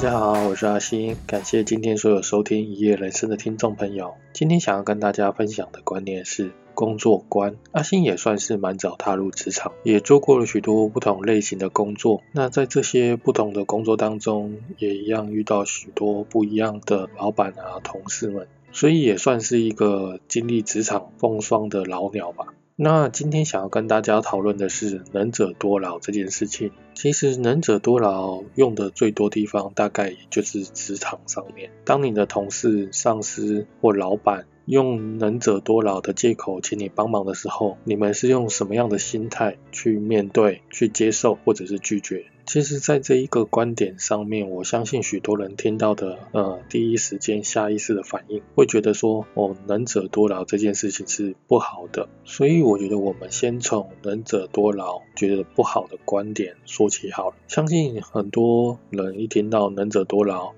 [0.00, 4.14] 大家好，我是阿星，感谢今天所有收听一夜人生的听众朋友。
[4.32, 7.56] 今天想要跟大家分享的观念是工作观。
[7.72, 12.22] 阿星也算是蛮早踏入职场，也做过了许多不同类型的工作。
[12.32, 22.46] 那在这些不同的工作当中，也一样遇到许多不一样的老板啊、同事们，所以也算是一个经历职场风霜的老鸟吧。
[22.82, 26.70] 那今天想要跟大家讨论的是能者多劳这件事情。
[26.94, 31.70] 其实能者多劳用的最多地方，大概也就是职场上面。
[31.84, 42.24] 当你的同事、上司或老板用能者多劳的借口请你帮忙的时候，你们是用什么样的心态去面对、去接受或者是拒绝？
[42.52, 52.08] 其实，在这一个观点上面，我相信许多人听到的，呃，第一时间下意识的反应，会觉得说，哦，能者多劳这件事情是不好的。
[52.24, 57.36] 所以，我觉得我们先从能者多劳觉得不好的观点说起好了。
[57.46, 60.54] 相信很多人一听到能者多劳，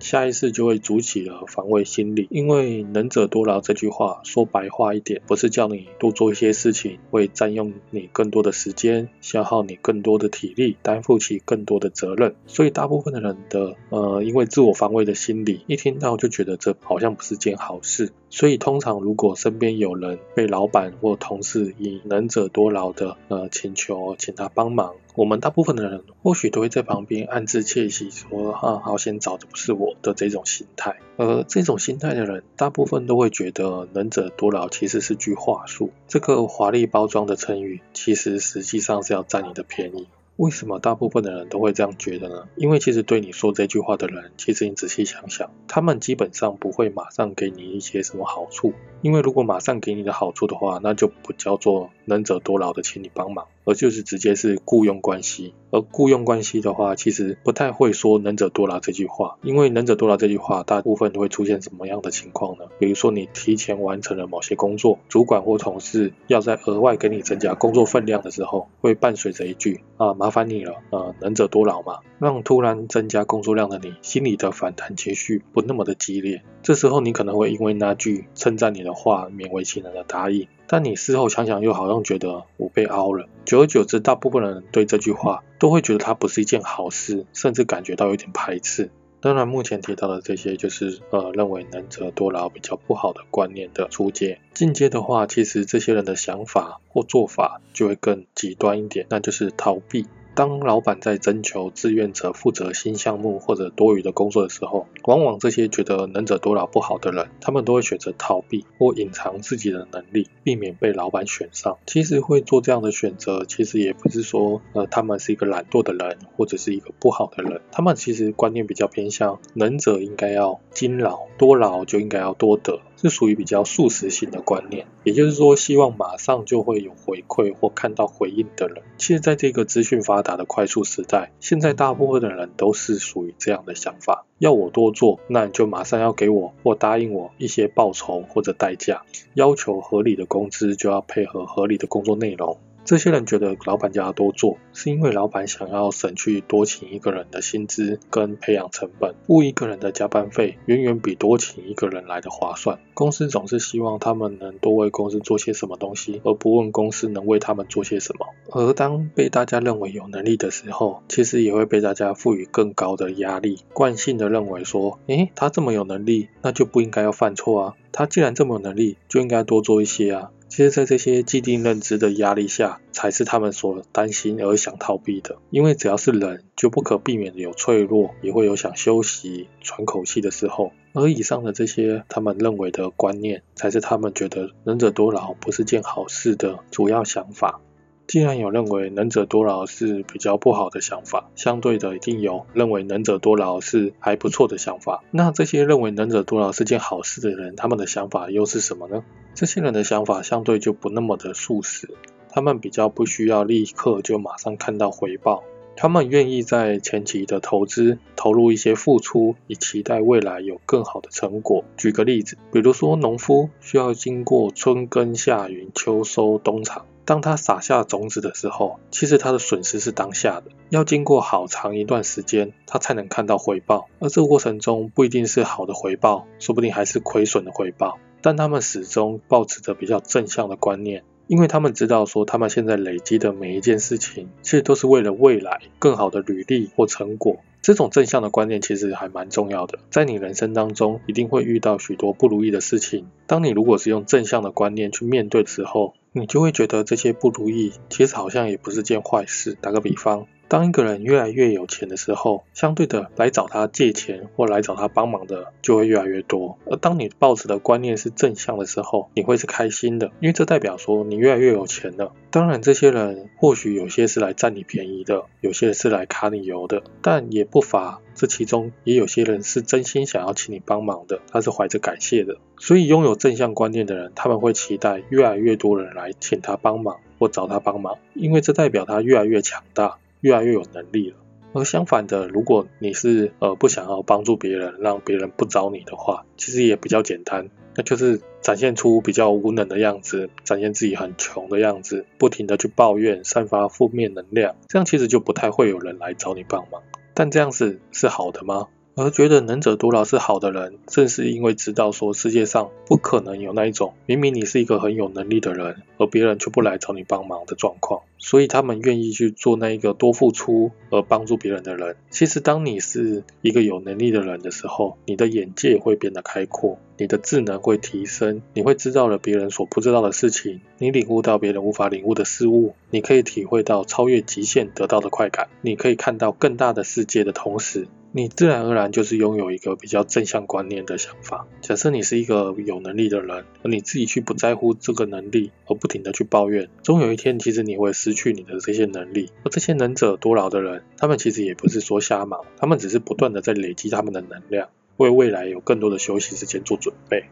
[0.00, 11.27] 下意识就会筑起了防卫心理，因为能者多劳这句话说白话一点，不是叫你多做一些事情，会占用你更多的时间，消耗你更多的体力，担负起。
[11.28, 18.12] 起更多的责任，所以大部分的人的呃，因为自我防卫的心理，一听到就觉得这好像不是件好事。
[18.30, 30.96] 所以通常如果身边有人被老板或同事以能者多劳的呃请求请他帮忙，我们大部分的人或许都会在旁边暗自窃喜，说啊好险找的不是我的这种心态。
[31.16, 40.06] 而这种心态的人，大部分都会觉得能者多劳其实是句话术，这个华丽包装的成语，其实实际上是要占你的便宜。
[40.38, 42.48] 为什么大部分的人都会这样觉得呢？
[42.54, 48.72] 因为其实对你说这句话的人，其实你仔细想想，他们基本上不会马上给你一些什么好处。
[49.02, 55.54] 因为如果马上给你的好处的话，那就不叫做能者多劳的请你帮忙，而就是直接是雇佣关系。
[55.70, 62.64] 而雇佣关系的话，其实不太会说能者多劳这句话，因为能者多劳这句话，大部分都会出现什么样的情况呢？
[62.78, 76.42] 比如说你提前完成了某些工作，主管或同事要在额外给你增加工作分量的时候，会伴随着一句啊麻烦你了，呃能者多劳嘛，让突然增加工作量的你心里的反弹情绪不那么的激烈。
[76.62, 83.26] 这时候你可能会因为那句称赞你的话勉为其难的答应，但你事后想想又好像觉得我被凹了。
[83.44, 88.90] 久而久之，大部分人对这句话都会觉得它不是一件好事，甚至感觉到有点排斥。
[89.20, 94.40] 当然，目前提到的这些就是呃认为能者多劳比较不好的观念的初阶。
[94.54, 100.06] 进阶的话，其实这些人的想法或做法就会更极端一点，那就是逃避。
[100.38, 111.78] 当老板在征求志愿者负责新项目或者多余的工作的时候，往往这些觉得能者多劳不好的人，他们都会选择逃避或隐藏自己的能力，避免被老板选上。
[111.86, 122.80] 其实会做这样的选择，其实也不是说呃他们是一个懒惰的人或者是一个不好的人，他们其实观念比较偏向能者应该要精劳，多劳就应该要多得。
[123.00, 128.82] 是属于比较速食型的观念，也就是说，希望马上就会有回馈或看到回应的人。
[128.98, 139.02] 其实，在这个资讯发达的快速时代，现在大部分的人都是属于这样的想法：要我多做，那你就马上要给我或答应我一些报酬或者代价，
[139.34, 142.58] 要求合理的工资，就要配合合理的工作内容。
[142.88, 152.78] 这些人觉得老板叫他多做，是因为老板想要省去多请一个人的薪资跟培养成本，付一个人的加班费远远比多请一个人来的划算。
[152.94, 158.26] 公司总是希望他们能多为公司做些什么东西，而不问公司能为他们做些什么。
[158.52, 167.74] 而当被大家认为有能力的时候，其实也会被大家赋予更高的压力，惯性的认为说，诶，他这么有能力，那就不应该要犯错啊。
[167.92, 170.30] 他既然这么有能力，就应该多做一些啊。
[170.48, 175.36] 其实，在这些既定认知的压力下，才是他们所担心而想逃避的。
[175.50, 180.72] 因为只要是人，就不可避免的有脆弱，也会有想休息、喘口气的时候。
[180.94, 187.60] 而以上的这些他们认为的观念，才是他们觉得能者多劳不是件好事的主要想法。
[188.08, 195.04] 既然有认为能者多劳是比较不好的想法，相对的一定有认为能者多劳是还不错的想法。
[195.10, 199.04] 那这些认为能者多劳是件好事的人，他们的想法又是什么呢？
[199.34, 201.90] 这些人的想法相对就不那么的速食，
[202.30, 205.44] 他们比较不需要立刻就马上看到回报，
[205.76, 211.62] 他们愿意在前期的投资投入一些付出，以期待未来有更好的成果。
[211.76, 216.86] 举个例子，比如说农夫需要经过春耕夏耘秋收冬藏。
[217.08, 223.88] 当他撒下种子的时候，其实他的损失是当下的，要经过好长一段时间，他才能看到回报。
[223.98, 227.98] 而这个过程中不一定是好的回报，说不定还是亏损的回报。
[228.20, 237.38] 但他们始终保持着比较正向的观念，因为他们知道说，他们现在累积的每一件事情，其实都是为了未来更好的履历或成果。
[237.62, 243.08] 这种正向的观念其实还蛮重要的，在你人生当中一定会遇到许多不如意的事情。
[243.26, 249.56] 当你如果是用正向的观念去面对的时候，你就会觉得这些不如意其实好像也不是件坏事。
[249.60, 250.26] 打个比方。
[250.48, 256.58] 当一个人越来越有钱的时候，相对的来找他借钱或来找他帮忙的就会越来越多。
[256.64, 262.12] 而当你抱持的观念是正向的时候，你会是开心的，因为这代表说你越来越有钱了。
[262.30, 272.38] 当然，这些人或许有些是来占你便宜的，有些是来卡你油的，但也不乏这其中也有些人是真心想要请你帮忙的，他是怀着感谢的。
[272.58, 279.98] 所以，拥有正向观念的人，他们会期待越来越多人来请他帮忙或找他帮忙，因为这代表他越来越强大。
[280.20, 281.16] 越来越有能力了，
[281.52, 296.82] 而相反的，如果你是呃不想要帮助别人，让别人不找你的话，其实也比较简单，那就是展现出比较无能的样子，展现自己很穷的样子，不停的去抱怨，散发负面能量，这样其实就不太会有人来找你帮忙。
[297.14, 298.68] 但这样子是好的吗？
[298.98, 311.94] 而觉得能者多劳是好的人，正是因为知道说世界上不可能有那一种明明你是一个很有能力的人，而别人却不来找你帮忙的状况，所以他们愿意去做那一个多付出而帮助别人的人。
[312.10, 327.86] 其实当你是一个有能力的人的时候，你的眼界会变得开阔，你的智能会提升，你会知道了别人所不知道的事情，你领悟到别人无法领悟的事物，你可以体会到超越极限得到的快感，你可以看到更大的世界的同时。
[328.10, 331.46] 你自然而然就是拥有一个比较正向观念的想法。
[331.60, 339.30] 假设你是一个有能力的人，而你自己去不在乎这个能力，而不停的去抱怨，终有一天，其实你会失去你的这些能力。
[339.44, 347.26] 而这些能者多劳的人，他们其实也不是说瞎忙，他们只是不断的在累积他们的能量，为未来有更多的休息时间做准备。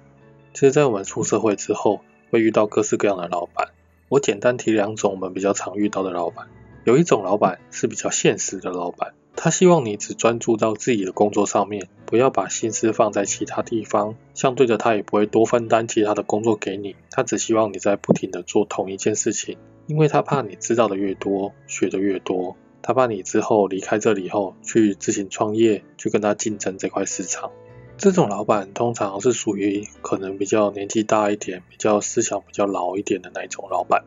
[0.52, 3.68] 其实，在我们出社会之后，会遇到各式各样的老板。
[4.10, 6.48] 我简单提两种我们比较常遇到的老板。
[6.84, 9.14] 有一种老板是比较现实的老板。
[9.36, 14.16] 他希望你只专注到自己的工作上面，不要把心思放在其他地方。
[14.34, 16.96] 相对的，他也不会多分担其他的工作给你。
[17.10, 22.56] 他只希望你在不停的做同一件事情，因为他怕你知道的越多，学的越多。
[22.82, 27.50] 他怕你之后离开这里后去自行创业，去跟他竞争这块市场。
[27.98, 34.04] 这种老板通常是属于可能比较年纪大一点、比较思想比较老一点的那一种老板。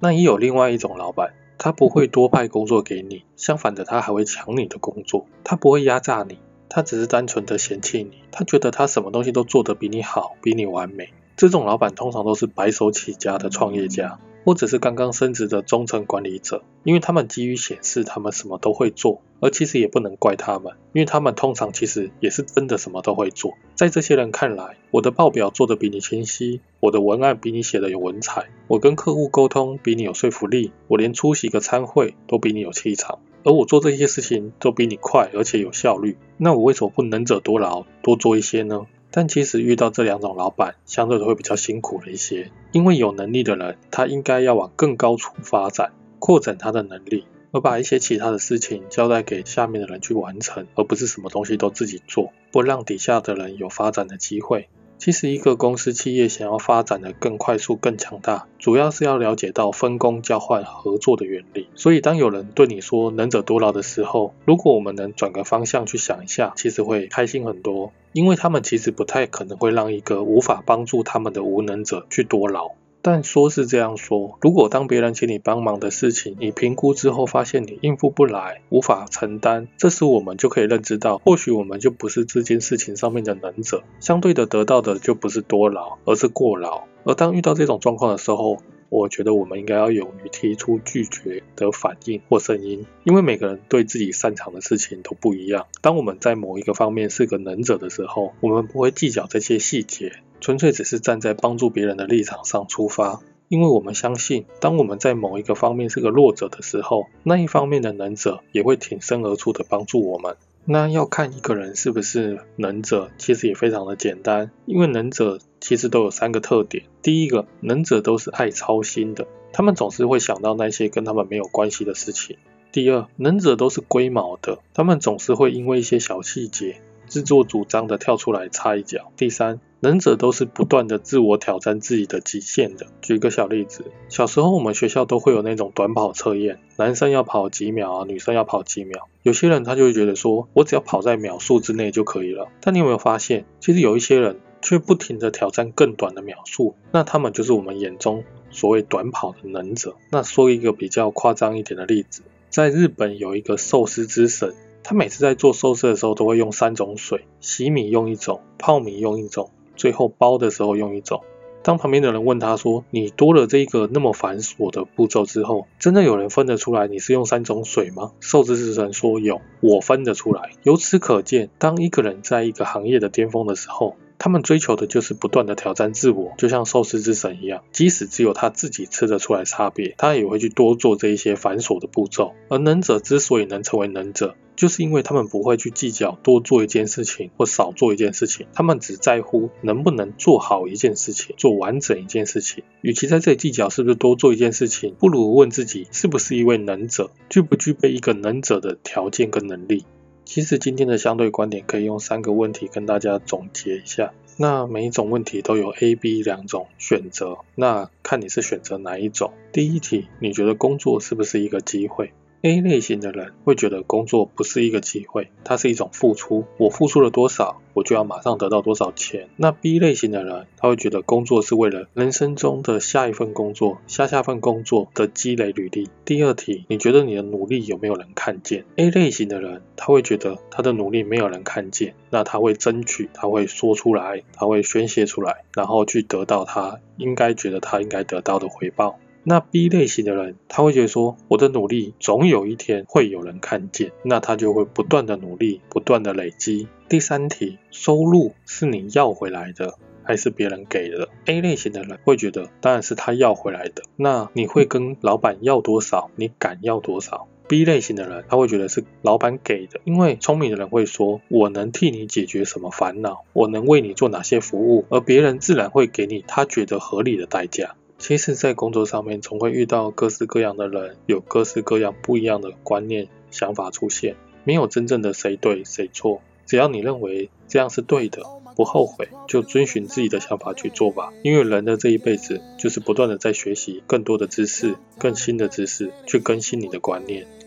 [0.00, 1.34] 那也有另外一种老板。
[1.64, 5.26] 他不会多派工作给你，相反的，他还会抢你的工作。
[5.44, 6.38] 他不会压榨你，
[6.68, 8.18] 他只是单纯的嫌弃你。
[8.32, 11.10] 他觉得他什么东西都做得比你好，比你完美。
[11.36, 14.18] 这种老板通常都是白手起家的创业家。
[14.44, 23.54] 或者是刚刚升职的中层管理者，因为他们急于显示他们什么都会做，而其实也不能怪他们，因为他们通常其实也是真的什么都会做。
[23.74, 38.86] 在这些人看来，我的报表做得比你清晰，我的文案比你写的有文采，我跟客户沟通比你有说服力，我连出席个参会都比你有气场，而我做这些事情都比你快而且有效率，那我为什么不能者多劳，多做一些呢？
[39.12, 54.70] 但其实遇到这两种老板，相对的会比较辛苦了一些，因为有能力的人，他应该要往更高处发展，扩展他的能力，而把一些其他的事情交代给下面的人去完成，而不是什么东西都自己做，不让底下的人有发展的机会。
[55.02, 61.66] 其实一个公司企业想要发展的更快速、更强大，主要是要了解到分工、交换、合作的原理。
[61.74, 67.92] 所以当有人对你说能者多劳的时候，如果我们能转个方向去想一下，其实会开心很多。
[68.12, 72.70] 因为他们其实不太可能会让一个无法帮助他们的无能者去多劳。
[73.02, 86.84] 但说是这样说，如果当别人请你帮忙的事情，你评估之后发现你应付不来，无法承担，这时我们就可以认知到，或许我们就不是这件事情上面的能者，相对的得到的就不是多劳，而是过劳。
[87.04, 95.66] 而当遇到这种状况的时候，我觉得我们应该要勇于提出拒绝的反应或声音，因为每个人对自己擅长的事情都不一样。
[95.80, 100.12] 当我们在某一个方面是个能者的时候，我们不会计较这些细节。
[100.42, 110.36] 纯粹只是站在帮助别人的立场上出发，因为我们相信，当我们在某一个方面是个弱者的时候，那一方面的能者也会挺身而出的帮助我们。
[110.64, 116.84] 那要看一个人是不是能者，其实也非常的简单，因为能者其实都有三个特点。
[117.02, 122.36] 第一个，能者都是爱操心的，他们总是会想到那些跟他们没有关系的事情。
[122.72, 126.80] 第二，能者都是龟毛的，他们总是会因为一些小细节。
[127.06, 129.12] 自作主张的跳出来插一脚。
[129.18, 132.86] 第三，能者都是不断的自我挑战自己的极限的。
[133.00, 139.08] 举个小例子，小时候我们学校都会有那种短跑测验，男生要跑几秒啊，女生要跑几秒。
[139.24, 142.46] 有些人他就会觉得说，我只要跑在秒数之内就可以了。
[142.60, 149.96] 但你有没有发现，其实有一些人却不停的挑战更短的秒数，那他们就是我们眼中所谓短跑的能者。
[150.12, 154.54] 那说一个比较夸张一点的例子，在日本有一个寿司之神。
[154.84, 161.22] 他每次在做寿司的时候都会用三种水，洗米用一种，泡米用一种，最后包的时候用一种。
[161.64, 182.32] 当旁边的人问他说：“你多了这个那么繁琐的步骤之后，真的有人分得出来你是用三种水吗？”寿司之神说：“有，我分得出来。”由此可见，当一个人在一个行业的巅峰的时候，他们追求的就是不断的挑战自我，就像寿司之神一样，即使只有他自己吃得出来差别，他也会去多做这一些繁琐的步骤。
[182.48, 192.62] 而能者之所以能成为能者，就是因为他们不会去计较多做一件事情或少做一件事情，他们只在乎能不能做好一件事情，做完整一件事情。
[192.80, 199.84] 与其在这里计较是不是多做一件事情，不如问自己是不是一位能者，具不具备一个能者的条件跟能力。
[200.24, 204.12] 其实今天的相对观点可以用三个问题跟大家总结一下。
[204.36, 209.32] 那每一种问题都有 A、B 两种选择，那看你是选择哪一种。
[209.52, 212.12] 第一题，你觉得工作是不是一个机会
[212.42, 216.44] ？A 类型的人会觉得工作不是一个机会，它是一种付出。
[216.58, 219.28] 我付出了多少，我就要马上得到多少钱。
[219.36, 225.88] 那 B 类型的人，他会觉得工作是为了人生中的下一份工作、下下份工作的积累履历。
[226.04, 238.98] 第二题，你觉得你的努力有没有人看见？A 类型的人，他会觉得他的努力没有人看见，那他会争取，他会说出来，他会宣泄出来，然后去得到他应该觉得他应该得到的回报。
[239.24, 246.66] 那 B 类型的人，他会觉得说，我的努力总有一天会有人看见，那他就会不断的努力，不断的累积。
[246.88, 253.82] 第三题，收入是你要回来的，还是别人给的？A 类型的人会觉得，当然是他要回来的。
[253.96, 256.10] 那你会跟老板要多少？
[256.16, 267.76] 你敢要多少？B 类型的人，他会觉得是老板给的，因为聪明的人会说，我能替你解决什么烦恼，我能为你做哪些服务，而别人自然会给你他觉得合理的代价。
[268.02, 274.16] 其实，在工作上面，总会遇到各式各样的人，有各式各样不一样的观念、想法出现。
[274.42, 278.24] 没有真正的谁对谁错，只要你认为这样是对的，
[278.56, 281.12] 不后悔，就遵循自己的想法去做吧。
[281.22, 287.28] 因为人的这一辈子，就是不断的在学习更多的知识、更新的知识，去更新你的观念。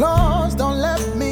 [0.00, 1.29] don't let me